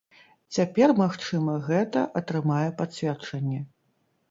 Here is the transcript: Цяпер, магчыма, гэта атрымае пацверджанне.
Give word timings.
Цяпер, 0.55 0.93
магчыма, 1.01 1.59
гэта 1.67 2.05
атрымае 2.23 2.65
пацверджанне. 2.83 3.63